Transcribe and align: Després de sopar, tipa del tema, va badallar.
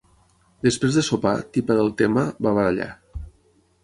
Després 0.67 0.95
de 0.99 1.03
sopar, 1.07 1.33
tipa 1.57 1.75
del 1.79 1.91
tema, 1.99 2.23
va 2.47 2.55
badallar. 2.59 2.89